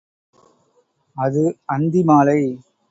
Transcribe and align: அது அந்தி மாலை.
அது 1.15 1.43
அந்தி 1.69 2.01
மாலை. 2.03 2.39